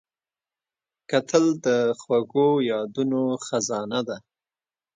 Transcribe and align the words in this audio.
کتل 1.09 1.45
د 1.65 1.67
خوږو 1.99 2.49
یادونو 2.71 3.21
خزانه 3.45 3.99
ده 4.07 4.17